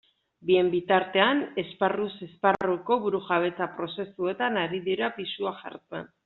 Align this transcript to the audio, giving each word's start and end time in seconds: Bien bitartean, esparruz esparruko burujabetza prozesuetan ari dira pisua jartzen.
Bien 0.49 0.69
bitartean, 0.75 1.43
esparruz 1.63 2.15
esparruko 2.27 2.97
burujabetza 3.05 3.69
prozesuetan 3.81 4.59
ari 4.63 4.83
dira 4.89 5.13
pisua 5.21 5.55
jartzen. 5.61 6.11